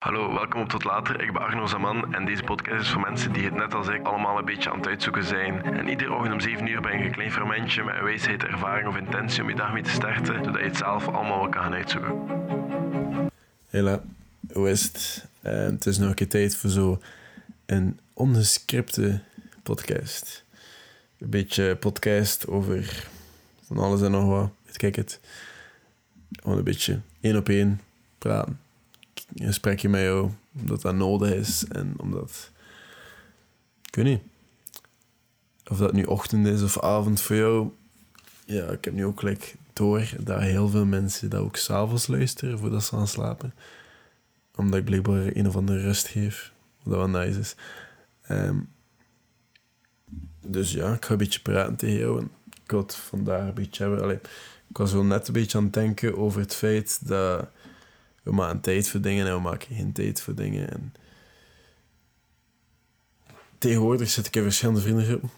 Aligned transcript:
Hallo, 0.00 0.32
welkom 0.32 0.60
op 0.60 0.68
Tot 0.68 0.84
Later. 0.84 1.20
Ik 1.22 1.32
ben 1.32 1.42
Arno 1.42 1.66
Zaman 1.66 2.14
en 2.14 2.24
deze 2.24 2.42
podcast 2.42 2.80
is 2.80 2.88
voor 2.88 3.00
mensen 3.00 3.32
die 3.32 3.44
het 3.44 3.54
net 3.54 3.74
als 3.74 3.88
ik 3.88 4.06
allemaal 4.06 4.38
een 4.38 4.44
beetje 4.44 4.70
aan 4.70 4.76
het 4.76 4.86
uitzoeken 4.86 5.24
zijn. 5.24 5.62
En 5.62 5.88
iedere 5.88 6.12
ochtend 6.12 6.32
om 6.32 6.40
7 6.40 6.66
uur 6.66 6.80
ben 6.80 6.98
je 6.98 7.04
een 7.04 7.12
klein 7.12 7.32
fermentje 7.32 7.84
met 7.84 7.94
een 7.94 8.04
wijsheid, 8.04 8.44
ervaring 8.44 8.88
of 8.88 8.96
intentie 8.96 9.42
om 9.42 9.48
je 9.48 9.54
dag 9.54 9.72
mee 9.72 9.82
te 9.82 9.90
starten, 9.90 10.44
zodat 10.44 10.60
je 10.60 10.66
het 10.66 10.76
zelf 10.76 11.08
allemaal 11.08 11.40
wel 11.40 11.48
kan 11.48 11.62
gaan 11.62 11.74
uitzoeken. 11.74 12.18
Hela, 13.66 14.02
hoe 14.52 14.70
is 14.70 14.82
het? 14.82 15.26
Eh, 15.40 15.52
het 15.52 15.86
is 15.86 15.98
nog 15.98 16.08
een 16.08 16.14
keer 16.14 16.28
tijd 16.28 16.56
voor 16.56 16.70
zo 16.70 17.00
een 17.66 17.98
ongescripte 18.12 19.20
podcast. 19.62 20.44
Een 21.18 21.30
beetje 21.30 21.76
podcast 21.76 22.46
over 22.46 23.08
van 23.66 23.78
alles 23.78 24.02
en 24.02 24.10
nog 24.10 24.26
wat. 24.26 24.76
Kijk 24.76 24.96
het. 24.96 25.20
Gewoon 26.32 26.58
een 26.58 26.64
beetje 26.64 27.00
één 27.20 27.36
op 27.36 27.48
één 27.48 27.80
praten. 28.18 28.60
Een 29.34 29.46
gesprekje 29.46 29.88
met 29.88 30.00
jou, 30.00 30.30
omdat 30.60 30.82
dat 30.82 30.94
nodig 30.94 31.32
is 31.32 31.64
en 31.68 31.94
omdat... 31.96 32.50
Ik 33.86 33.94
weet 33.94 34.04
niet. 34.04 34.22
Of 35.70 35.78
dat 35.78 35.92
nu 35.92 36.04
ochtend 36.04 36.46
is 36.46 36.62
of 36.62 36.80
avond 36.80 37.20
voor 37.20 37.36
jou. 37.36 37.70
Ja, 38.44 38.66
ik 38.66 38.84
heb 38.84 38.94
nu 38.94 39.04
ook 39.04 39.20
gelijk 39.20 39.54
door 39.72 40.08
dat 40.20 40.40
heel 40.40 40.68
veel 40.68 40.84
mensen 40.84 41.30
dat 41.30 41.40
ook 41.40 41.56
s'avonds 41.56 42.06
luisteren 42.06 42.58
voordat 42.58 42.84
ze 42.84 42.96
gaan 42.96 43.08
slapen. 43.08 43.54
Omdat 44.56 44.78
ik 44.78 44.84
blijkbaar 44.84 45.36
een 45.36 45.48
of 45.48 45.56
andere 45.56 45.80
rust 45.80 46.06
geef. 46.06 46.52
Wat 46.82 46.96
wel 46.96 47.08
nice 47.08 47.38
is. 47.38 47.54
Ehm, 48.22 48.56
dus 50.46 50.72
ja, 50.72 50.94
ik 50.94 51.04
ga 51.04 51.12
een 51.12 51.18
beetje 51.18 51.40
praten 51.40 51.76
tegen 51.76 51.98
jou. 51.98 52.20
En 52.20 52.30
ik 52.64 52.70
het 52.70 52.94
vandaag 52.94 53.48
een 53.48 53.54
beetje 53.54 53.84
hebben. 53.84 54.20
Ik 54.68 54.76
was 54.76 54.92
wel 54.92 55.04
net 55.04 55.26
een 55.26 55.32
beetje 55.32 55.58
aan 55.58 55.64
het 55.64 55.72
denken 55.72 56.16
over 56.16 56.40
het 56.40 56.54
feit 56.54 57.08
dat 57.08 57.48
we 58.22 58.32
maken 58.32 58.60
tijd 58.60 58.88
voor 58.88 59.00
dingen 59.00 59.26
en 59.26 59.34
we 59.34 59.40
maken 59.40 59.76
geen 59.76 59.92
tijd 59.92 60.20
voor 60.20 60.34
dingen. 60.34 60.70
En 60.70 60.94
tegenwoordig 63.58 64.10
zit 64.10 64.26
ik 64.26 64.36
in 64.36 64.42
verschillende 64.42 64.80
vriendengroepen. 64.80 65.30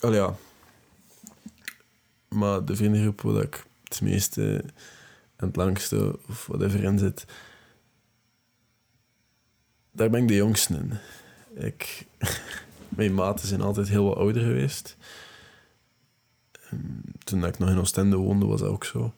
Al 0.00 0.14
ja. 0.14 0.36
Maar 2.28 2.64
de 2.64 2.76
vriendengroep 2.76 3.20
waar 3.20 3.42
ik 3.42 3.66
het 3.84 4.00
meeste 4.00 4.64
en 5.36 5.46
het 5.46 5.56
langste 5.56 6.18
of 6.28 6.46
whatever 6.46 6.84
in 6.84 6.98
zit, 6.98 7.24
daar 9.90 10.10
ben 10.10 10.22
ik 10.22 10.28
de 10.28 10.34
jongste 10.34 10.74
in. 10.74 10.92
Ik, 11.64 12.06
mijn 12.88 13.14
maten 13.14 13.48
zijn 13.48 13.60
altijd 13.60 13.88
heel 13.88 14.04
wat 14.04 14.16
ouder 14.16 14.42
geweest. 14.42 14.96
Toen 17.24 17.44
ik 17.44 17.58
nog 17.58 17.68
in 17.68 17.78
Oostende 17.78 18.16
woonde, 18.16 18.46
was 18.46 18.60
dat 18.60 18.70
ook 18.70 18.84
zo. 18.84 19.14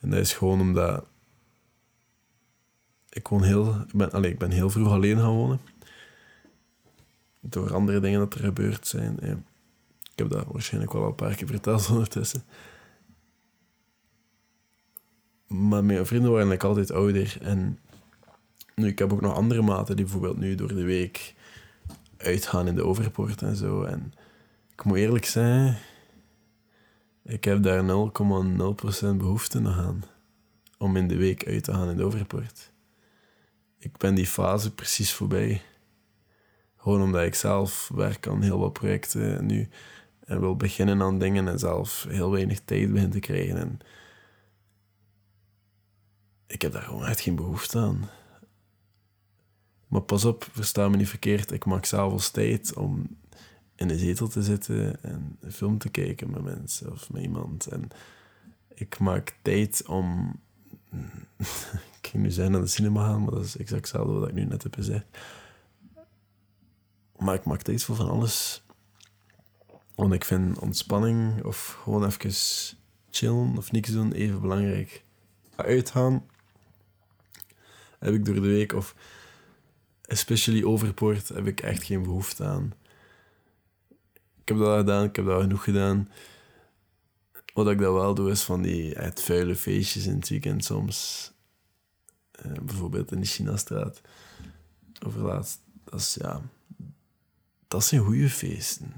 En 0.00 0.10
dat 0.10 0.18
is 0.18 0.32
gewoon 0.32 0.60
omdat 0.60 1.04
ik 3.10 3.28
woon 3.28 3.42
heel, 3.42 3.74
ik 3.74 3.94
ben, 3.94 4.10
allez, 4.10 4.30
ik 4.30 4.38
ben 4.38 4.50
heel 4.50 4.70
vroeg 4.70 4.92
alleen 4.92 5.18
gaan 5.18 5.34
wonen. 5.34 5.60
Door 7.40 7.74
andere 7.74 8.00
dingen 8.00 8.18
dat 8.18 8.34
er 8.34 8.40
gebeurd 8.40 8.86
zijn. 8.86 9.18
Ik 10.12 10.16
heb 10.16 10.30
dat 10.30 10.46
waarschijnlijk 10.46 10.92
wel 10.92 11.02
al 11.02 11.08
een 11.08 11.14
paar 11.14 11.34
keer 11.34 11.46
verteld 11.46 11.88
ondertussen. 11.90 12.42
Maar 15.46 15.84
mijn 15.84 16.06
vrienden 16.06 16.30
waren 16.30 16.48
eigenlijk 16.48 16.64
altijd 16.64 16.90
ouder. 16.98 17.38
En 17.42 17.78
nu, 18.74 18.88
ik 18.88 18.98
heb 18.98 19.12
ook 19.12 19.20
nog 19.20 19.34
andere 19.34 19.62
maten 19.62 19.96
die 19.96 20.04
bijvoorbeeld 20.04 20.38
nu 20.38 20.54
door 20.54 20.74
de 20.74 20.84
week 20.84 21.34
uitgaan 22.16 22.68
in 22.68 22.74
de 22.74 22.84
overpoort 22.84 23.42
en 23.42 23.56
zo. 23.56 23.82
En 23.82 24.12
ik 24.72 24.84
moet 24.84 24.96
eerlijk 24.96 25.24
zijn, 25.24 25.76
ik 27.22 27.44
heb 27.44 27.62
daar 27.62 27.82
0,0% 27.82 27.86
behoefte 29.16 29.62
aan 29.64 30.04
om 30.78 30.96
in 30.96 31.08
de 31.08 31.16
week 31.16 31.46
uit 31.46 31.64
te 31.64 31.72
gaan 31.72 31.90
in 31.90 31.96
de 31.96 32.04
overpoort. 32.04 32.70
Ik 33.80 33.96
ben 33.96 34.14
die 34.14 34.26
fase 34.26 34.74
precies 34.74 35.12
voorbij. 35.12 35.62
Gewoon 36.76 37.02
omdat 37.02 37.22
ik 37.22 37.34
zelf 37.34 37.90
werk 37.94 38.26
aan 38.26 38.42
heel 38.42 38.58
wat 38.58 38.72
projecten 38.72 39.46
nu 39.46 39.68
en 40.24 40.40
wil 40.40 40.56
beginnen 40.56 41.02
aan 41.02 41.18
dingen 41.18 41.48
en 41.48 41.58
zelf 41.58 42.06
heel 42.08 42.30
weinig 42.30 42.60
tijd 42.64 42.92
begin 42.92 43.10
te 43.10 43.18
krijgen. 43.18 43.56
En 43.56 43.78
ik 46.46 46.62
heb 46.62 46.72
daar 46.72 46.82
gewoon 46.82 47.06
echt 47.06 47.20
geen 47.20 47.34
behoefte 47.34 47.78
aan. 47.78 48.08
Maar 49.88 50.00
pas 50.00 50.24
op, 50.24 50.46
versta 50.52 50.88
me 50.88 50.96
niet 50.96 51.08
verkeerd. 51.08 51.50
Ik 51.50 51.64
maak 51.64 51.84
s'avonds 51.84 52.30
tijd 52.30 52.74
om 52.74 53.16
in 53.74 53.88
de 53.88 53.98
zetel 53.98 54.28
te 54.28 54.42
zitten 54.42 55.02
en 55.02 55.36
een 55.40 55.52
film 55.52 55.78
te 55.78 55.88
kijken 55.88 56.30
met 56.30 56.42
mensen 56.42 56.92
of 56.92 57.10
met 57.10 57.22
iemand. 57.22 57.66
En 57.66 57.88
ik 58.74 58.98
maak 58.98 59.36
tijd 59.42 59.86
om. 59.86 60.34
Nu 62.20 62.30
zijn 62.30 62.50
naar 62.50 62.60
de 62.60 62.66
cinema 62.66 63.04
gaan, 63.04 63.22
maar 63.22 63.34
dat 63.34 63.44
is 63.44 63.56
exact 63.56 63.80
hetzelfde 63.80 64.12
wat 64.12 64.28
ik 64.28 64.34
nu 64.34 64.44
net 64.44 64.62
heb 64.62 64.74
gezegd. 64.74 65.06
Maar 67.16 67.34
ik 67.34 67.44
maak 67.44 67.62
tijd 67.62 67.82
voor 67.82 67.96
van 67.96 68.08
alles. 68.08 68.62
Want 69.94 70.12
ik 70.12 70.24
vind 70.24 70.58
ontspanning 70.58 71.44
of 71.44 71.78
gewoon 71.82 72.04
even 72.04 72.32
chillen 73.10 73.56
of 73.56 73.72
niks 73.72 73.90
doen 73.90 74.12
even 74.12 74.40
belangrijk. 74.40 75.04
Uitgaan 75.56 76.26
heb 77.98 78.14
ik 78.14 78.24
door 78.24 78.34
de 78.34 78.40
week 78.40 78.72
of 78.72 78.94
especially 80.02 80.64
overpoort 80.64 81.28
heb 81.28 81.46
ik 81.46 81.60
echt 81.60 81.82
geen 81.82 82.02
behoefte 82.02 82.44
aan. 82.44 82.72
Ik 84.40 84.48
heb 84.48 84.58
dat 84.58 84.78
gedaan, 84.78 85.04
ik 85.04 85.16
heb 85.16 85.24
dat 85.24 85.40
genoeg 85.40 85.64
gedaan. 85.64 86.08
Wat 87.54 87.70
ik 87.70 87.78
dat 87.78 87.92
wel 87.92 88.14
doe, 88.14 88.30
is 88.30 88.42
van 88.42 88.62
die 88.62 88.96
vuile 89.14 89.56
feestjes 89.56 90.06
in 90.06 90.14
het 90.14 90.28
weekend 90.28 90.64
soms. 90.64 91.32
Eh, 92.42 92.52
bijvoorbeeld 92.62 93.12
in 93.12 93.20
de 93.20 93.26
Chinastraat. 93.26 94.00
Overlaatst. 95.06 95.60
Dat 95.84 96.00
is, 96.00 96.16
ja... 96.20 96.40
Dat 97.68 97.84
zijn 97.84 98.00
goede 98.00 98.30
feesten. 98.30 98.92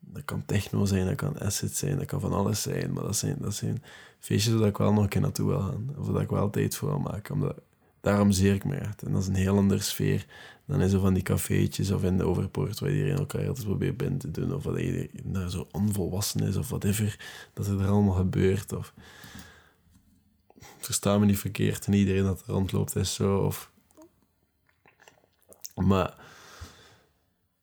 Dat 0.00 0.24
kan 0.24 0.44
techno 0.46 0.84
zijn, 0.84 1.06
dat 1.06 1.14
kan 1.14 1.40
acid 1.40 1.76
zijn, 1.76 1.96
dat 1.96 2.06
kan 2.06 2.20
van 2.20 2.32
alles 2.32 2.62
zijn. 2.62 2.92
Maar 2.92 3.02
dat 3.02 3.16
zijn, 3.16 3.36
dat 3.40 3.54
zijn 3.54 3.82
feestjes 4.18 4.54
waar 4.54 4.68
ik 4.68 4.76
wel 4.76 4.92
nog 4.92 5.02
een 5.02 5.08
keer 5.08 5.20
naartoe 5.20 5.48
wil 5.48 5.60
gaan. 5.60 5.94
Of 5.96 6.06
dat 6.06 6.20
ik 6.20 6.30
wel 6.30 6.50
tijd 6.50 6.76
voor 6.76 6.88
wil 6.88 6.98
maken. 6.98 7.34
Omdat, 7.34 7.60
daarom 8.00 8.32
zeer 8.32 8.54
ik 8.54 8.64
me 8.64 8.76
echt. 8.76 9.02
En 9.02 9.12
dat 9.12 9.22
is 9.22 9.28
een 9.28 9.34
heel 9.34 9.56
andere 9.56 9.80
sfeer 9.80 10.26
dan 10.64 10.80
in 10.80 10.88
zo 10.88 11.00
van 11.00 11.14
die 11.14 11.22
cafeetjes 11.22 11.90
of 11.90 12.02
in 12.02 12.18
de 12.18 12.24
overpoort 12.24 12.78
waar 12.78 12.90
iedereen 12.90 13.18
elkaar 13.18 13.48
altijd 13.48 13.66
probeert 13.66 13.96
binnen 13.96 14.18
te 14.18 14.30
doen. 14.30 14.54
Of 14.54 14.62
dat 14.62 14.78
iedereen 14.78 15.10
daar 15.24 15.50
zo 15.50 15.68
onvolwassen 15.70 16.40
is 16.40 16.56
of 16.56 16.68
whatever. 16.68 17.18
Dat 17.52 17.66
er 17.66 17.86
allemaal 17.86 18.14
gebeurt. 18.14 18.72
Of... 18.72 18.94
Versta 20.78 21.18
me 21.18 21.26
niet 21.26 21.38
verkeerd. 21.38 21.86
En 21.86 21.92
iedereen 21.92 22.24
dat 22.24 22.40
er 22.40 22.46
rondloopt 22.46 22.96
is 22.96 23.14
zo. 23.14 23.38
Of... 23.38 23.72
Maar... 25.74 26.20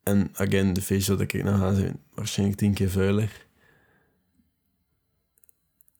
En 0.02 0.30
again, 0.32 0.72
de 0.72 0.82
feestjes 0.82 1.18
dat 1.18 1.20
ik 1.20 1.42
naar 1.44 1.58
ga 1.58 1.74
zijn 1.74 2.02
waarschijnlijk 2.14 2.58
tien 2.58 2.74
keer 2.74 2.90
vuiler. 2.90 3.46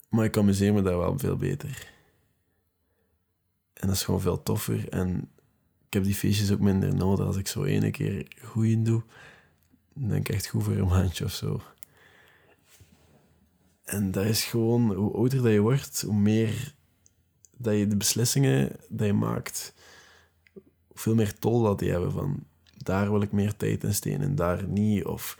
Maar 0.08 0.24
ik 0.24 0.36
amuseer 0.36 0.72
me 0.72 0.82
daar 0.82 0.98
wel 0.98 1.18
veel 1.18 1.36
beter. 1.36 1.92
En 3.72 3.86
dat 3.86 3.96
is 3.96 4.02
gewoon 4.02 4.20
veel 4.20 4.42
toffer. 4.42 4.88
En 4.88 5.30
ik 5.86 5.92
heb 5.92 6.04
die 6.04 6.14
feestjes 6.14 6.52
ook 6.52 6.60
minder 6.60 6.94
nodig. 6.94 7.26
Als 7.26 7.36
ik 7.36 7.48
zo 7.48 7.64
ene 7.64 7.90
keer 7.90 8.26
goed 8.42 8.84
doe, 8.84 9.02
dan 9.94 10.08
denk 10.08 10.28
ik 10.28 10.34
echt 10.34 10.46
goed 10.46 10.62
voor 10.62 10.76
een 10.76 10.86
maandje 10.86 11.24
of 11.24 11.32
zo. 11.32 11.62
En 13.84 14.10
dat 14.10 14.24
is 14.24 14.44
gewoon, 14.44 14.94
hoe 14.94 15.12
ouder 15.12 15.42
dat 15.42 15.52
je 15.52 15.60
wordt, 15.60 16.02
hoe 16.02 16.14
meer 16.14 16.74
dat 17.62 17.76
je 17.76 17.86
de 17.86 17.96
beslissingen 17.96 18.76
die 18.88 19.06
je 19.06 19.12
maakt, 19.12 19.74
hoeveel 20.88 21.14
meer 21.14 21.38
tol 21.38 21.62
dat 21.62 21.78
die 21.78 21.90
hebben 21.90 22.12
van 22.12 22.44
daar 22.82 23.10
wil 23.10 23.22
ik 23.22 23.32
meer 23.32 23.56
tijd 23.56 23.84
in 23.84 23.94
steken 23.94 24.20
en 24.20 24.34
daar 24.34 24.68
niet. 24.68 25.04
Of 25.04 25.38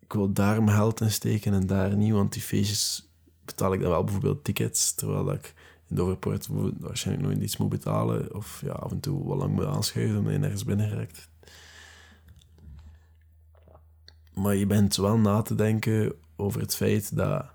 ik 0.00 0.12
wil 0.12 0.32
daar 0.32 0.62
mijn 0.62 0.76
geld 0.76 1.00
in 1.00 1.10
steken 1.10 1.52
en 1.52 1.66
daar 1.66 1.96
niet, 1.96 2.12
want 2.12 2.32
die 2.32 2.42
feestjes 2.42 3.08
betaal 3.44 3.72
ik 3.72 3.80
dan 3.80 3.90
wel 3.90 4.04
bijvoorbeeld 4.04 4.44
tickets, 4.44 4.94
terwijl 4.94 5.32
ik 5.32 5.54
in 5.88 5.96
de 5.96 6.02
overpoort 6.02 6.48
waarschijnlijk 6.78 7.26
nooit 7.26 7.42
iets 7.42 7.56
moet 7.56 7.68
betalen. 7.68 8.34
Of 8.34 8.60
ja, 8.64 8.72
af 8.72 8.90
en 8.90 9.00
toe 9.00 9.26
wel 9.26 9.36
lang 9.36 9.54
moet 9.54 9.64
aanschuiven 9.64 10.18
omdat 10.18 10.32
je 10.32 10.38
nergens 10.38 10.64
binnen 10.64 10.90
raakt. 10.90 11.28
Maar 14.34 14.54
je 14.54 14.66
bent 14.66 14.96
wel 14.96 15.18
na 15.18 15.42
te 15.42 15.54
denken 15.54 16.14
over 16.36 16.60
het 16.60 16.76
feit 16.76 17.16
dat... 17.16 17.53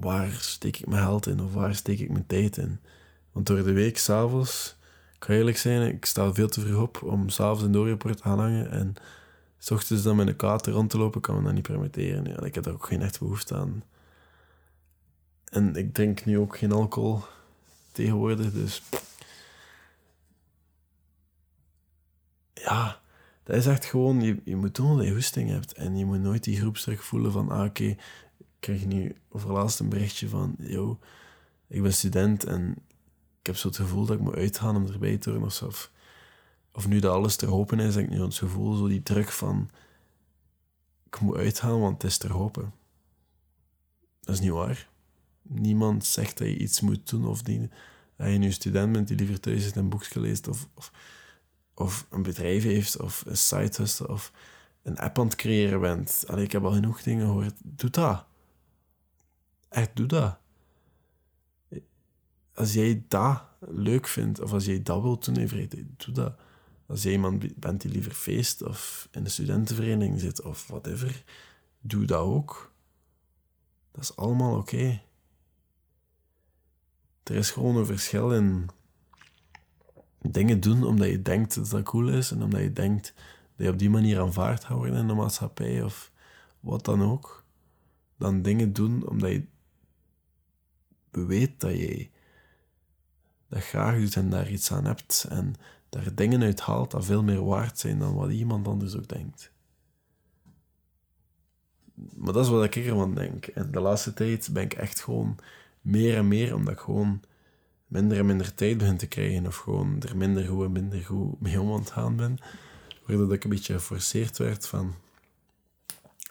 Waar 0.00 0.30
steek 0.30 0.76
ik 0.78 0.86
mijn 0.86 1.02
geld 1.02 1.26
in? 1.26 1.40
Of 1.40 1.52
waar 1.52 1.74
steek 1.74 1.98
ik 1.98 2.10
mijn 2.10 2.26
tijd 2.26 2.56
in? 2.56 2.80
Want 3.32 3.46
door 3.46 3.62
de 3.62 3.72
week, 3.72 3.98
s'avonds... 3.98 4.76
Kan 5.18 5.34
eerlijk 5.34 5.56
zijn, 5.56 5.94
ik 5.94 6.04
sta 6.04 6.32
veel 6.32 6.48
te 6.48 6.60
vroeg 6.60 6.82
op 6.82 7.02
om 7.02 7.28
s'avonds 7.28 7.72
de 7.72 7.78
overpoort 7.78 8.16
te 8.16 8.28
hangen. 8.28 8.70
En 8.70 8.94
s 9.58 9.70
ochtends 9.70 10.02
dan 10.02 10.16
met 10.16 10.26
een 10.26 10.36
kater 10.36 10.72
rond 10.72 10.90
te 10.90 10.98
lopen, 10.98 11.20
kan 11.20 11.36
me 11.36 11.42
dat 11.42 11.52
niet 11.52 11.62
permitteren. 11.62 12.24
Ja, 12.24 12.42
ik 12.42 12.54
heb 12.54 12.64
daar 12.64 12.74
ook 12.74 12.86
geen 12.86 13.02
echt 13.02 13.18
behoefte 13.18 13.54
aan. 13.54 13.82
En 15.44 15.76
ik 15.76 15.94
drink 15.94 16.24
nu 16.24 16.38
ook 16.38 16.58
geen 16.58 16.72
alcohol 16.72 17.22
tegenwoordig, 17.92 18.52
dus... 18.52 18.82
Ja, 22.54 23.00
dat 23.42 23.56
is 23.56 23.66
echt 23.66 23.84
gewoon... 23.84 24.20
Je, 24.20 24.40
je 24.44 24.56
moet 24.56 24.74
doen 24.74 24.96
wat 24.96 25.04
je 25.04 25.12
hoesting 25.12 25.50
hebt. 25.50 25.72
En 25.72 25.96
je 25.96 26.04
moet 26.04 26.20
nooit 26.20 26.44
die 26.44 26.60
groepsdruk 26.60 27.02
voelen 27.02 27.32
van... 27.32 27.50
Ah, 27.50 27.64
oké, 27.64 27.96
krijg 28.64 28.86
nu 28.86 29.16
overlaatst 29.28 29.80
een 29.80 29.88
berichtje 29.88 30.28
van... 30.28 30.54
Yo, 30.58 30.98
ik 31.66 31.82
ben 31.82 31.92
student 31.92 32.44
en 32.44 32.70
ik 33.40 33.46
heb 33.46 33.56
zo 33.56 33.68
het 33.68 33.76
gevoel 33.76 34.06
dat 34.06 34.16
ik 34.16 34.22
moet 34.22 34.34
uitgaan 34.34 34.76
om 34.76 34.86
erbij 34.86 35.18
te 35.18 35.30
horen 35.30 35.44
of. 35.44 35.90
Of, 36.72 36.88
nu 36.88 37.00
dat 37.00 37.12
alles 37.12 37.36
te 37.36 37.46
hopen 37.46 37.80
is, 37.80 37.94
heb 37.94 38.04
ik 38.04 38.10
nu 38.10 38.22
het 38.22 38.34
gevoel, 38.34 38.74
zo 38.74 38.88
die 38.88 39.02
druk 39.02 39.28
van 39.28 39.70
ik 41.06 41.20
moet 41.20 41.36
uitgaan, 41.36 41.80
want 41.80 42.02
het 42.02 42.10
is 42.10 42.18
te 42.18 42.32
hopen. 42.32 42.72
Dat 44.20 44.34
is 44.34 44.40
niet 44.40 44.50
waar. 44.50 44.88
Niemand 45.42 46.04
zegt 46.04 46.38
dat 46.38 46.46
je 46.46 46.58
iets 46.58 46.80
moet 46.80 47.10
doen 47.10 47.26
of 47.26 47.42
die, 47.42 47.70
dat 48.16 48.30
je 48.30 48.38
nu 48.38 48.52
student 48.52 48.92
bent 48.92 49.08
die 49.08 49.16
liever 49.16 49.40
thuis 49.40 49.62
zit 49.62 49.76
en 49.76 49.88
boekje 49.88 50.20
leest 50.20 50.48
of, 50.48 50.68
of, 50.74 50.92
of 51.74 52.06
een 52.10 52.22
bedrijf 52.22 52.62
heeft 52.62 53.00
of 53.00 53.24
een 53.26 53.36
site 53.36 53.80
hustle 53.80 54.08
of 54.08 54.32
een 54.82 54.98
app 54.98 55.18
aan 55.18 55.26
het 55.26 55.34
creëren 55.34 55.80
bent. 55.80 56.24
Allee, 56.26 56.44
ik 56.44 56.52
heb 56.52 56.64
al 56.64 56.72
genoeg 56.72 57.02
dingen 57.02 57.26
gehoord. 57.26 57.54
Doe 57.62 57.90
dat. 57.90 58.24
Echt, 59.74 59.96
doe 59.96 60.06
dat. 60.06 60.38
Als 62.54 62.72
jij 62.72 63.04
dat 63.08 63.42
leuk 63.58 64.06
vindt 64.06 64.40
of 64.40 64.52
als 64.52 64.64
jij 64.64 64.82
dat 64.82 65.02
wilt 65.02 65.24
doen, 65.24 65.68
doe 65.96 66.14
dat. 66.14 66.38
Als 66.86 67.02
jij 67.02 67.12
iemand 67.12 67.60
bent 67.60 67.80
die 67.80 67.90
liever 67.90 68.12
feest 68.12 68.62
of 68.62 69.08
in 69.10 69.24
de 69.24 69.30
studentenvereniging 69.30 70.20
zit 70.20 70.42
of 70.42 70.66
whatever, 70.66 71.24
doe 71.80 72.04
dat 72.04 72.20
ook. 72.20 72.72
Dat 73.92 74.02
is 74.02 74.16
allemaal 74.16 74.56
oké. 74.58 75.02
Er 77.22 77.34
is 77.34 77.50
gewoon 77.50 77.76
een 77.76 77.86
verschil 77.86 78.32
in 78.32 78.68
dingen 80.20 80.60
doen 80.60 80.84
omdat 80.84 81.08
je 81.08 81.22
denkt 81.22 81.54
dat 81.54 81.70
dat 81.70 81.82
cool 81.82 82.08
is 82.08 82.30
en 82.30 82.42
omdat 82.42 82.60
je 82.60 82.72
denkt 82.72 83.14
dat 83.56 83.66
je 83.66 83.72
op 83.72 83.78
die 83.78 83.90
manier 83.90 84.20
aanvaard 84.20 84.64
gaat 84.64 84.76
worden 84.76 84.98
in 84.98 85.06
de 85.06 85.14
maatschappij 85.14 85.82
of 85.82 86.12
wat 86.60 86.84
dan 86.84 87.02
ook. 87.02 87.44
Dan 88.16 88.42
dingen 88.42 88.72
doen 88.72 89.08
omdat 89.08 89.30
je 89.30 89.52
weet 91.16 91.60
dat 91.60 91.70
je 91.70 92.08
dat 93.48 93.62
graag 93.62 93.98
doet 93.98 94.16
en 94.16 94.30
daar 94.30 94.50
iets 94.50 94.72
aan 94.72 94.84
hebt 94.84 95.26
en 95.28 95.54
daar 95.88 96.14
dingen 96.14 96.42
uit 96.42 96.60
haalt 96.60 96.90
dat 96.90 97.04
veel 97.04 97.22
meer 97.22 97.44
waard 97.44 97.78
zijn 97.78 97.98
dan 97.98 98.14
wat 98.14 98.30
iemand 98.30 98.68
anders 98.68 98.96
ook 98.96 99.08
denkt. 99.08 99.52
Maar 101.94 102.32
dat 102.32 102.44
is 102.44 102.50
wat 102.50 102.64
ik 102.64 102.76
ervan 102.76 103.14
denk. 103.14 103.46
En 103.46 103.70
de 103.70 103.80
laatste 103.80 104.12
tijd 104.12 104.48
ben 104.52 104.62
ik 104.62 104.72
echt 104.72 105.00
gewoon 105.00 105.36
meer 105.80 106.16
en 106.16 106.28
meer, 106.28 106.54
omdat 106.54 106.72
ik 106.72 106.80
gewoon 106.80 107.20
minder 107.86 108.18
en 108.18 108.26
minder 108.26 108.54
tijd 108.54 108.78
begin 108.78 108.96
te 108.96 109.06
krijgen, 109.06 109.46
of 109.46 109.56
gewoon 109.56 110.02
er 110.02 110.16
minder 110.16 110.46
goed 110.46 110.64
en 110.64 110.72
minder 110.72 111.04
goed 111.04 111.40
mee 111.40 111.60
om 111.60 111.72
aan 111.72 111.80
het 111.80 111.90
gaan 111.90 112.16
ben, 112.16 112.38
waardoor 113.06 113.32
ik 113.32 113.44
een 113.44 113.50
beetje 113.50 113.74
geforceerd 113.74 114.38
werd 114.38 114.66
van 114.66 114.94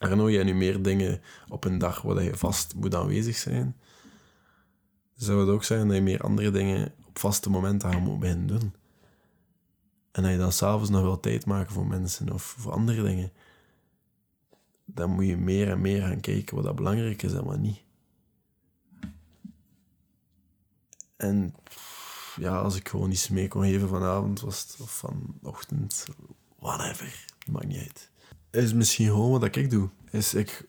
Arno, 0.04 0.30
jij 0.30 0.44
nu 0.44 0.54
meer 0.54 0.82
dingen 0.82 1.22
op 1.50 1.64
een 1.64 1.78
dag 1.78 2.02
waar 2.02 2.24
je 2.24 2.38
vast 2.38 2.76
moet 2.76 2.96
aanwezig 2.96 3.36
zijn. 3.36 3.76
Zou 5.16 5.40
het 5.40 5.50
ook 5.50 5.64
zijn 5.64 5.88
dat 5.88 5.96
je 5.96 6.02
meer 6.02 6.22
andere 6.22 6.52
dingen 6.52 6.94
op 7.06 7.20
vaste 7.20 7.50
momenten 7.50 7.92
gaan 7.92 8.02
moet 8.02 8.20
beginnen 8.20 8.48
doen? 8.48 8.74
En 10.12 10.24
dat 10.24 10.32
je 10.32 10.38
dan 10.38 10.52
s'avonds 10.52 10.90
nog 10.90 11.02
wel 11.02 11.20
tijd 11.20 11.46
maken 11.46 11.74
voor 11.74 11.88
mensen 11.88 12.32
of 12.32 12.44
voor 12.44 12.72
andere 12.72 13.04
dingen. 13.04 13.32
Dan 14.86 15.10
moet 15.10 15.26
je 15.26 15.38
meer 15.38 15.70
en 15.70 15.82
meer 15.82 16.02
gaan 16.02 16.20
kijken 16.20 16.56
wat 16.56 16.66
dat 16.66 16.76
belangrijk 16.76 17.24
is 17.24 17.34
en 17.34 17.46
wat 17.46 17.60
niet. 17.60 17.82
En 21.16 21.56
ja, 22.36 22.58
als 22.58 22.76
ik 22.76 22.90
gewoon 22.90 23.12
iets 23.12 23.30
mee 23.30 23.48
kon 23.48 23.62
geven 23.62 23.88
vanavond 23.88 24.42
was 24.42 24.62
het, 24.62 24.78
of 24.82 24.92
vanochtend, 24.92 26.08
whatever, 26.60 27.26
maakt 27.52 27.68
niet 27.68 27.78
uit. 27.78 28.12
Is 28.52 28.74
misschien 28.74 29.08
gewoon 29.08 29.32
wat 29.32 29.56
ik 29.56 29.70
doe. 29.70 29.90
Is 30.10 30.34
ik, 30.34 30.68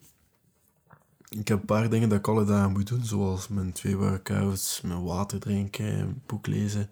ik 1.38 1.48
heb 1.48 1.60
een 1.60 1.66
paar 1.66 1.90
dingen 1.90 2.08
dat 2.08 2.18
ik 2.18 2.28
alle 2.28 2.44
dagen 2.44 2.72
moet 2.72 2.86
doen, 2.86 3.04
zoals 3.04 3.48
mijn 3.48 3.72
twee 3.72 3.96
workouts, 3.96 4.80
mijn 4.80 5.02
water 5.02 5.40
drinken, 5.40 6.22
boek 6.26 6.46
lezen. 6.46 6.90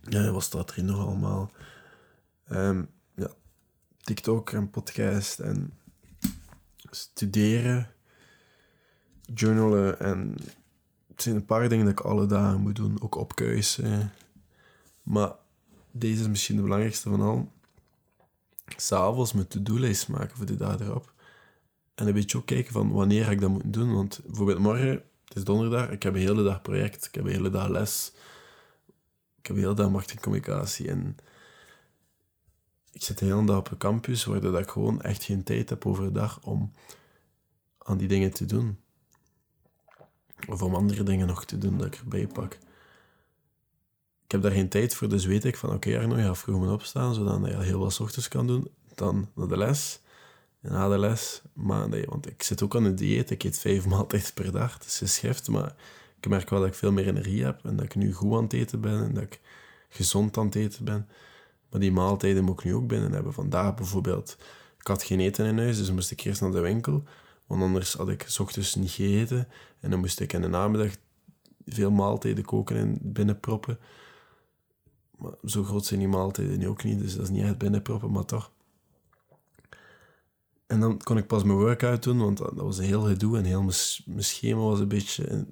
Ja, 0.00 0.30
wat 0.30 0.42
staat 0.42 0.70
erin 0.70 0.84
nog 0.84 0.98
allemaal? 0.98 1.50
Um, 2.50 2.88
ja, 3.14 3.30
TikTok 4.00 4.50
en 4.50 4.70
podcast 4.70 5.38
en 5.38 5.72
studeren, 6.90 7.90
journalen 9.34 10.00
en 10.00 10.36
het 11.08 11.22
zijn 11.22 11.36
een 11.36 11.44
paar 11.44 11.68
dingen 11.68 11.84
dat 11.84 11.98
ik 11.98 12.06
alle 12.06 12.26
dagen 12.26 12.60
moet 12.60 12.76
doen, 12.76 13.02
ook 13.02 13.14
op 13.14 13.34
keuze. 13.34 14.08
Maar 15.02 15.32
deze 15.90 16.20
is 16.20 16.28
misschien 16.28 16.56
de 16.56 16.62
belangrijkste 16.62 17.08
van 17.08 17.20
al. 17.20 17.52
S'avonds 18.76 19.32
mijn 19.32 19.48
to-do-lijst 19.48 20.08
maken 20.08 20.36
voor 20.36 20.46
de 20.46 20.56
dag 20.56 20.80
erop. 20.80 21.14
En 21.96 22.06
een 22.06 22.12
beetje 22.12 22.38
ook 22.38 22.46
kijken 22.46 22.72
van 22.72 22.92
wanneer 22.92 23.24
ga 23.24 23.30
ik 23.30 23.40
dat 23.40 23.50
moeten 23.50 23.70
doen. 23.70 23.94
Want 23.94 24.20
bijvoorbeeld 24.26 24.58
morgen, 24.58 24.90
het 25.24 25.36
is 25.36 25.44
donderdag, 25.44 25.90
ik 25.90 26.02
heb 26.02 26.14
een 26.14 26.20
hele 26.20 26.42
dag 26.42 26.62
project, 26.62 27.04
ik 27.04 27.14
heb 27.14 27.24
een 27.24 27.30
hele 27.30 27.50
dag 27.50 27.68
les. 27.68 28.12
Ik 29.38 29.46
heb 29.46 29.56
een 29.56 29.62
hele 29.62 29.74
dag 29.74 29.90
marketingcommunicatie. 29.90 30.88
En 30.88 31.16
ik 32.92 33.02
zit 33.02 33.18
de 33.18 33.24
hele 33.24 33.44
dag 33.44 33.58
op 33.58 33.70
een 33.70 33.76
campus, 33.76 34.24
waardoor 34.24 34.58
ik 34.58 34.70
gewoon 34.70 35.02
echt 35.02 35.24
geen 35.24 35.42
tijd 35.42 35.68
heb 35.68 35.86
overdag 35.86 36.42
om 36.42 36.72
aan 37.78 37.98
die 37.98 38.08
dingen 38.08 38.32
te 38.32 38.44
doen. 38.44 38.78
Of 40.48 40.62
om 40.62 40.74
andere 40.74 41.02
dingen 41.02 41.26
nog 41.26 41.44
te 41.44 41.58
doen 41.58 41.78
dat 41.78 41.86
ik 41.86 41.94
erbij 41.94 42.26
pak. 42.26 42.52
Ik 44.24 44.32
heb 44.32 44.42
daar 44.42 44.52
geen 44.52 44.68
tijd 44.68 44.94
voor, 44.94 45.08
dus 45.08 45.24
weet 45.24 45.44
ik 45.44 45.56
van 45.56 45.68
oké 45.74 45.88
okay, 45.88 46.00
Arno, 46.00 46.16
je 46.16 46.24
gaat 46.24 46.38
vroeg 46.38 46.70
opstaan, 46.70 47.14
zodat 47.14 47.46
je 47.46 47.62
heel 47.62 47.78
wat 47.78 48.00
ochtends 48.00 48.28
kan 48.28 48.46
doen. 48.46 48.70
Dan 48.94 49.30
naar 49.34 49.48
de 49.48 49.56
les. 49.56 50.00
Na 50.60 50.88
de 50.88 50.98
les 50.98 51.42
maandag. 51.52 52.04
Want 52.04 52.26
ik 52.26 52.42
zit 52.42 52.62
ook 52.62 52.76
aan 52.76 52.84
een 52.84 52.94
dieet. 52.94 53.30
Ik 53.30 53.44
eet 53.44 53.58
vijf 53.58 53.86
maaltijden 53.92 54.34
per 54.34 54.52
dag. 54.52 54.74
Het 54.74 54.84
is 54.84 54.98
geschrift, 54.98 55.48
maar 55.48 55.74
ik 56.20 56.28
merk 56.28 56.50
wel 56.50 56.60
dat 56.60 56.68
ik 56.68 56.74
veel 56.74 56.92
meer 56.92 57.06
energie 57.06 57.44
heb. 57.44 57.64
En 57.64 57.76
dat 57.76 57.84
ik 57.84 57.94
nu 57.94 58.12
goed 58.12 58.36
aan 58.36 58.42
het 58.42 58.52
eten 58.52 58.80
ben. 58.80 59.04
En 59.04 59.14
dat 59.14 59.22
ik 59.22 59.40
gezond 59.88 60.36
aan 60.36 60.46
het 60.46 60.54
eten 60.54 60.84
ben. 60.84 61.08
Maar 61.70 61.80
die 61.80 61.92
maaltijden 61.92 62.44
moet 62.44 62.58
ik 62.58 62.64
nu 62.64 62.74
ook 62.74 62.86
binnen 62.88 63.12
hebben. 63.12 63.32
Vandaag 63.32 63.74
bijvoorbeeld, 63.74 64.36
ik 64.78 64.86
had 64.86 65.02
geen 65.02 65.20
eten 65.20 65.46
in 65.46 65.58
huis, 65.58 65.76
dus 65.76 65.90
moest 65.90 66.10
ik 66.10 66.20
eerst 66.20 66.40
naar 66.40 66.50
de 66.50 66.60
winkel. 66.60 67.04
Want 67.46 67.62
anders 67.62 67.92
had 67.92 68.08
ik 68.08 68.24
s 68.26 68.38
ochtends 68.38 68.74
niet 68.74 68.90
gegeten. 68.90 69.48
En 69.80 69.90
dan 69.90 70.00
moest 70.00 70.20
ik 70.20 70.32
in 70.32 70.40
de 70.40 70.48
namiddag 70.48 70.90
veel 71.66 71.90
maaltijden 71.90 72.44
koken 72.44 72.76
en 72.76 72.98
binnenproppen. 73.02 73.78
Maar 75.16 75.32
zo 75.44 75.62
groot 75.62 75.84
zijn 75.84 76.00
die 76.00 76.08
maaltijden 76.08 76.58
nu 76.58 76.68
ook 76.68 76.84
niet, 76.84 76.98
dus 76.98 77.14
dat 77.14 77.22
is 77.22 77.30
niet 77.30 77.42
echt 77.42 77.58
binnenproppen, 77.58 78.10
maar 78.10 78.24
toch. 78.24 78.52
En 80.66 80.80
dan 80.80 80.98
kon 81.02 81.16
ik 81.16 81.26
pas 81.26 81.42
mijn 81.42 81.58
workout 81.58 82.02
doen, 82.02 82.18
want 82.18 82.38
dat 82.38 82.54
was 82.54 82.78
een 82.78 82.84
heel 82.84 83.02
gedoe 83.02 83.38
en 83.38 83.44
heel 83.44 83.62
mijn 83.62 84.24
schema 84.24 84.60
was 84.60 84.80
een 84.80 84.88
beetje 84.88 85.46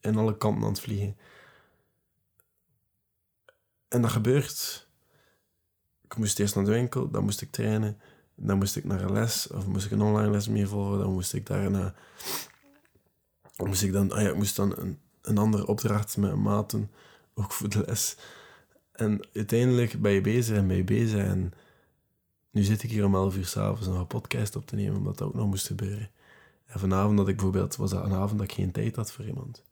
in, 0.00 0.16
alle 0.16 0.36
kanten 0.36 0.62
aan 0.62 0.68
het 0.68 0.80
vliegen. 0.80 1.16
En 3.88 4.02
dat 4.02 4.10
gebeurt. 4.10 4.88
Ik 6.04 6.16
moest 6.16 6.38
eerst 6.38 6.54
naar 6.54 6.64
de 6.64 6.70
winkel, 6.70 7.10
dan 7.10 7.24
moest 7.24 7.40
ik 7.40 7.50
trainen. 7.50 8.00
Dan 8.34 8.58
moest 8.58 8.76
ik 8.76 8.84
naar 8.84 9.00
een 9.00 9.12
les, 9.12 9.46
of 9.46 9.66
moest 9.66 9.86
ik 9.86 9.90
een 9.90 10.02
online 10.02 10.30
les 10.30 10.48
meer 10.48 10.68
volgen. 10.68 10.98
Dan 10.98 11.12
moest 11.12 11.32
ik 11.32 11.46
daarna... 11.46 11.94
Moest 13.56 13.82
ik 13.82 13.92
dan... 13.92 14.12
Ah 14.12 14.22
ja, 14.22 14.28
ik 14.28 14.36
moest 14.36 14.56
dan 14.56 14.78
een, 14.78 14.98
een 15.22 15.38
andere 15.38 15.66
opdracht 15.66 16.16
met 16.16 16.36
maten, 16.36 16.90
ook 17.34 17.52
voor 17.52 17.68
de 17.68 17.84
les. 17.86 18.16
En 18.92 19.26
uiteindelijk 19.32 20.00
ben 20.00 20.12
je 20.12 20.20
bezig 20.20 20.56
en 20.56 20.66
ben 20.66 20.76
je 20.76 20.84
bezig. 20.84 21.20
En 21.20 21.52
nu 22.54 22.62
zit 22.62 22.82
ik 22.82 22.90
hier 22.90 23.04
om 23.04 23.14
11 23.14 23.36
uur 23.36 23.46
s'avonds 23.46 23.86
nog 23.86 23.98
een 23.98 24.06
podcast 24.06 24.56
op 24.56 24.66
te 24.66 24.74
nemen, 24.74 24.96
omdat 24.96 25.18
dat 25.18 25.28
ook 25.28 25.34
nog 25.34 25.46
moest 25.46 25.66
gebeuren. 25.66 26.10
En 26.66 26.80
vanavond 26.80 27.16
dat 27.16 27.28
ik 27.28 27.34
bijvoorbeeld... 27.34 27.76
Was 27.76 27.90
dat 27.90 28.04
een 28.04 28.12
avond 28.12 28.38
dat 28.38 28.48
ik 28.50 28.54
geen 28.54 28.72
tijd 28.72 28.96
had 28.96 29.12
voor 29.12 29.24
iemand 29.24 29.64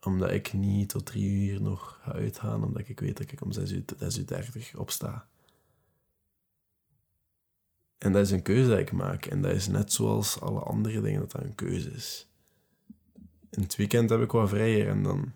omdat 0.00 0.30
ik 0.30 0.52
niet 0.52 0.88
tot 0.88 1.06
drie 1.06 1.30
uur 1.30 1.62
nog 1.62 2.00
ga 2.02 2.12
uitgaan, 2.12 2.64
omdat 2.64 2.88
ik 2.88 3.00
weet 3.00 3.16
dat 3.16 3.32
ik 3.32 3.40
om 3.40 3.52
zes 3.52 3.72
uur, 3.72 3.82
zes 3.98 4.18
uur 4.18 4.26
dertig 4.26 4.76
opsta. 4.76 5.28
En 7.98 8.12
dat 8.12 8.22
is 8.24 8.30
een 8.30 8.42
keuze 8.42 8.68
die 8.68 8.78
ik 8.78 8.92
maak. 8.92 9.26
En 9.26 9.42
dat 9.42 9.52
is 9.52 9.68
net 9.68 9.92
zoals 9.92 10.40
alle 10.40 10.60
andere 10.60 11.00
dingen 11.00 11.20
dat 11.20 11.30
dat 11.30 11.42
een 11.42 11.54
keuze 11.54 11.90
is. 11.90 12.26
In 13.50 13.62
het 13.62 13.76
weekend 13.76 14.10
heb 14.10 14.20
ik 14.20 14.30
wat 14.30 14.48
vrijer 14.48 14.88
en 14.88 15.02
dan, 15.02 15.32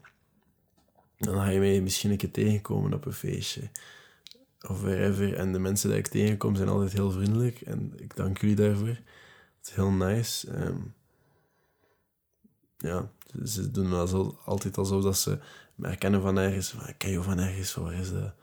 dan 1.16 1.34
ga 1.34 1.48
je 1.48 1.58
mij 1.58 1.80
misschien 1.80 2.10
een 2.10 2.16
keer 2.16 2.30
tegenkomen 2.30 2.94
op 2.94 3.04
een 3.04 3.12
feestje. 3.12 3.70
Of 4.68 4.80
wherever. 4.80 5.34
En 5.34 5.52
de 5.52 5.58
mensen 5.58 5.88
die 5.88 5.98
ik 5.98 6.06
tegenkom 6.06 6.56
zijn 6.56 6.68
altijd 6.68 6.92
heel 6.92 7.10
vriendelijk. 7.10 7.60
En 7.60 7.92
ik 7.96 8.16
dank 8.16 8.40
jullie 8.40 8.56
daarvoor. 8.56 8.88
Het 8.88 9.66
is 9.68 9.74
heel 9.74 9.90
nice. 9.90 10.64
Um, 10.66 10.94
ja, 12.76 13.10
ze 13.44 13.70
doen 13.70 13.92
alsof, 13.92 14.34
altijd 14.44 14.78
alsof 14.78 15.02
dat 15.02 15.18
ze 15.18 15.38
me 15.74 15.86
herkennen 15.86 16.20
van 16.20 16.38
ergens. 16.38 16.68
Van, 16.70 16.88
ik 16.88 16.98
ken 16.98 17.10
je 17.10 17.22
van 17.22 17.38
ergens, 17.38 17.74
waar 17.74 17.92
is 17.92 18.12
dat? 18.12 18.34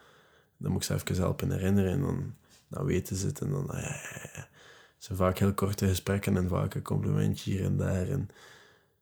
Dan 0.58 0.72
moet 0.72 0.82
ik 0.82 0.88
ze 0.88 0.94
even 0.94 1.16
helpen 1.16 1.52
herinneren 1.52 1.92
en 1.92 2.02
dan, 2.02 2.36
dan 2.68 2.86
weten 2.86 3.16
ze 3.16 3.28
het. 3.28 3.42
En 3.42 3.50
dan, 3.50 3.70
ah, 3.70 3.82
ja. 3.82 4.48
Het 4.96 5.08
zijn 5.08 5.18
vaak 5.18 5.38
heel 5.38 5.54
korte 5.54 5.88
gesprekken 5.88 6.38
en 6.38 6.48
vaak 6.48 6.74
een 6.74 6.82
complimentje 6.82 7.52
hier 7.52 7.64
en 7.64 7.78
daar. 7.78 8.08
En 8.08 8.30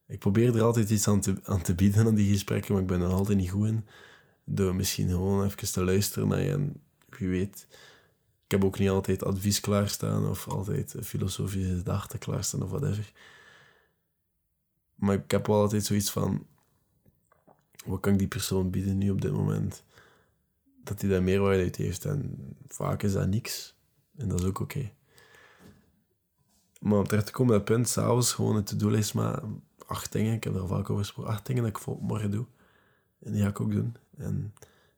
ik 0.08 0.20
probeer 0.20 0.56
er 0.56 0.62
altijd 0.62 0.90
iets 0.90 1.08
aan 1.08 1.22
te, 1.22 1.36
aan 1.44 1.62
te 1.62 1.76
bieden 1.76 2.06
aan 2.06 2.16
die 2.16 2.32
gesprekken, 2.32 2.74
maar 2.74 2.82
ik 2.82 2.88
ben 2.88 3.02
er 3.02 3.08
altijd 3.08 3.38
niet 3.38 3.50
goed 3.50 3.68
in. 3.68 3.86
Door 4.44 4.76
misschien 4.76 5.10
gewoon 5.10 5.46
even 5.46 5.72
te 5.72 5.84
luisteren 5.84 6.28
naar 6.28 6.42
je 6.42 6.52
en 6.52 6.82
wie 7.10 7.28
weet. 7.30 7.68
Ik 8.46 8.52
heb 8.52 8.64
ook 8.64 8.80
niet 8.80 8.90
altijd 8.90 9.24
advies 9.24 9.60
klaarstaan 9.60 10.28
of 10.30 10.48
altijd 10.48 10.96
filosofische 11.04 11.76
gedachten 11.76 12.20
klaarstaan 12.20 12.64
of 12.64 12.70
whatever. 12.70 13.12
Maar 14.96 15.16
ik 15.16 15.32
heb 15.32 15.48
wel 15.48 15.62
altijd 15.62 15.86
zoiets 15.86 16.12
van... 16.12 16.48
Wat 17.86 18.00
kan 18.00 18.14
ik 18.14 18.20
die 18.20 18.28
persoon 18.28 18.70
bieden 18.70 18.98
nu 18.98 19.10
op 19.10 19.22
dit 19.22 19.32
moment? 19.32 19.84
Dat 20.84 21.02
hij 21.02 21.10
daar 21.10 21.24
meerwaarde 21.24 21.64
uit 21.64 21.76
heeft. 21.76 22.06
En 22.06 22.38
vaak 22.68 23.04
is 23.04 23.14
dat 23.14 23.28
niks. 23.28 23.76
En 24.18 24.28
dat 24.28 24.40
is 24.40 24.46
ook 24.46 24.60
oké. 24.60 24.92
Maar 26.80 26.98
om 26.98 27.08
terecht 27.08 27.26
te 27.26 27.32
komen 27.32 27.56
op 27.56 27.66
dat 27.66 27.76
punt, 27.76 27.90
s'avonds 27.90 28.34
gewoon 28.34 28.56
een 28.56 28.64
to-do-lijst 28.64 29.14
maar 29.14 29.44
acht 29.86 30.12
dingen. 30.12 30.34
Ik 30.34 30.44
heb 30.44 30.56
er 30.56 30.68
vaak 30.68 30.90
over 30.90 31.04
gesproken. 31.04 31.32
Acht 31.32 31.46
dingen 31.46 31.64
dat 31.64 31.78
ik 31.78 32.00
morgen 32.00 32.32
doe. 32.32 32.46
En 33.20 33.32
die 33.32 33.42
ga 33.42 33.48
ik 33.48 33.62
ook 33.62 33.72
doen. 33.72 33.96
En 34.18 34.54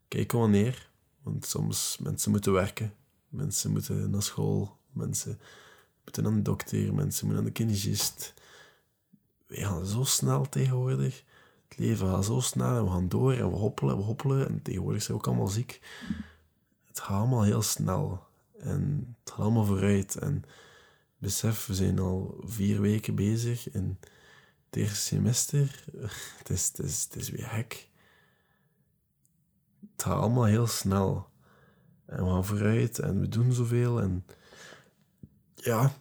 kijken 0.07 0.39
wanneer. 0.39 0.89
Want 1.29 1.45
soms 1.45 1.97
mensen 2.01 2.31
moeten 2.31 2.51
werken. 2.51 2.93
Mensen 3.27 3.71
moeten 3.71 4.09
naar 4.09 4.23
school. 4.23 4.77
Mensen 4.91 5.39
moeten 6.03 6.23
naar 6.23 6.33
de 6.33 6.41
dokter. 6.41 6.93
Mensen 6.93 7.25
moeten 7.25 7.43
naar 7.43 7.53
de 7.53 7.59
kinesist. 7.63 8.33
We 9.47 9.55
gaan 9.55 9.85
zo 9.85 10.03
snel 10.03 10.49
tegenwoordig. 10.49 11.23
Het 11.67 11.77
leven 11.77 12.07
gaat 12.07 12.25
zo 12.25 12.39
snel 12.39 12.77
en 12.77 12.83
we 12.83 12.89
gaan 12.89 13.09
door 13.09 13.33
en 13.33 13.49
we 13.49 13.55
hoppelen 13.55 13.93
en 13.93 13.99
we 13.99 14.05
hoppelen. 14.05 14.47
En 14.47 14.61
tegenwoordig 14.61 15.01
zijn 15.01 15.17
we 15.17 15.23
ook 15.23 15.29
allemaal 15.29 15.47
ziek. 15.47 15.81
Het 16.87 16.99
gaat 16.99 17.17
allemaal 17.17 17.43
heel 17.43 17.61
snel. 17.61 18.27
En 18.59 19.15
het 19.23 19.31
gaat 19.31 19.39
allemaal 19.39 19.65
vooruit. 19.65 20.15
En 20.15 20.43
besef, 21.17 21.65
we 21.65 21.75
zijn 21.75 21.99
al 21.99 22.41
vier 22.43 22.81
weken 22.81 23.15
bezig 23.15 23.71
in 23.71 23.97
het 24.65 24.75
eerste 24.75 24.95
semester. 24.95 25.83
Het 26.37 26.49
is, 26.49 26.67
het 26.67 26.79
is, 26.79 27.03
het 27.03 27.15
is 27.15 27.29
weer 27.29 27.51
hek. 27.51 27.88
Het 29.99 30.07
gaat 30.07 30.21
allemaal 30.21 30.45
heel 30.45 30.67
snel. 30.67 31.29
En 32.05 32.23
we 32.23 32.29
gaan 32.29 32.45
vooruit 32.45 32.99
en 32.99 33.19
we 33.19 33.29
doen 33.29 33.53
zoveel. 33.53 34.01
En 34.01 34.25
ja, 35.55 35.93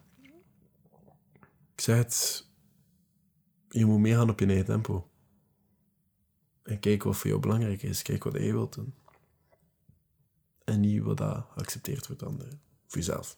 ik 1.74 1.80
zeg 1.80 1.96
het, 1.96 2.46
je 3.68 3.86
moet 3.86 3.98
meegaan 3.98 4.30
op 4.30 4.40
je 4.40 4.46
eigen 4.46 4.64
tempo. 4.64 5.10
En 6.62 6.80
kijk 6.80 7.02
wat 7.02 7.16
voor 7.16 7.28
jou 7.30 7.40
belangrijk 7.40 7.82
is. 7.82 8.02
Kijk 8.02 8.24
wat 8.24 8.32
je 8.32 8.52
wilt 8.52 8.74
doen. 8.74 8.94
En 10.64 10.80
niet 10.80 11.02
wat 11.02 11.16
dat 11.16 11.46
geaccepteerd 11.50 12.06
wordt 12.06 12.22
anderen. 12.22 12.60
Voor 12.86 12.98
jezelf. 12.98 13.36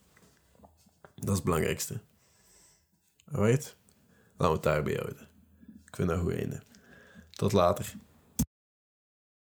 Dat 1.14 1.29
is 1.29 1.35
het 1.35 1.45
belangrijkste. 1.45 2.00
Alright? 3.33 3.76
Laten 4.37 4.47
we 4.47 4.52
het 4.52 4.62
daarbij 4.62 4.95
houden. 4.95 5.29
Ik 5.87 5.97
vind 5.97 6.09
dat 6.09 6.21
goed 6.21 6.33
einde. 6.33 6.62
Tot 7.31 7.52
later. 7.52 7.95